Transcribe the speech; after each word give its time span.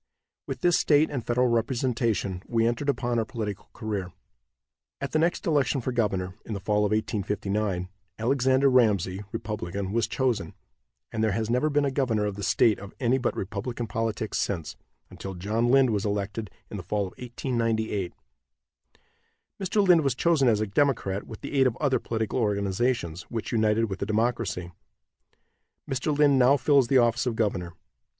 With 0.47 0.61
this 0.61 0.79
state 0.79 1.11
and 1.11 1.23
federal 1.23 1.45
representation 1.47 2.41
we 2.47 2.65
entered 2.65 2.89
upon 2.89 3.19
our 3.19 3.23
political 3.25 3.69
career. 3.71 4.11
At 4.99 5.11
the 5.11 5.19
next 5.19 5.45
election 5.45 5.79
for 5.79 5.91
governor, 5.91 6.33
in 6.43 6.55
the 6.55 6.59
fall 6.59 6.85
of 6.85 6.89
1859, 6.91 7.87
Alexander 8.17 8.67
Ramsey, 8.67 9.23
Republican, 9.31 9.91
was 9.91 10.07
chosen, 10.07 10.55
and 11.11 11.23
there 11.23 11.33
has 11.33 11.51
never 11.51 11.69
been 11.69 11.85
a 11.85 11.91
governor 11.91 12.25
of 12.25 12.35
the 12.35 12.41
state 12.41 12.79
of 12.79 12.95
any 12.99 13.19
but 13.19 13.35
Republican 13.35 13.85
politics 13.85 14.39
since, 14.39 14.75
until 15.11 15.35
John 15.35 15.69
Lind 15.69 15.91
was 15.91 16.03
elected 16.03 16.49
in 16.71 16.77
the 16.77 16.81
fall 16.83 17.01
of 17.01 17.13
1898. 17.19 18.11
Mr. 19.61 19.87
Lind 19.87 20.01
was 20.01 20.15
chosen 20.15 20.47
as 20.47 20.59
a 20.61 20.65
Democrat, 20.65 21.27
with 21.27 21.41
the 21.41 21.53
aid 21.53 21.67
of 21.67 21.77
other 21.77 21.99
political 21.99 22.39
organizations, 22.39 23.21
which 23.29 23.51
united 23.51 23.85
with 23.87 23.99
the 23.99 24.07
Democracy. 24.07 24.71
Mr. 25.87 26.11
Lind 26.17 26.39
now 26.39 26.57
fills 26.57 26.87
the 26.87 26.97
office 26.97 27.27
of 27.27 27.35
governor. 27.35 27.75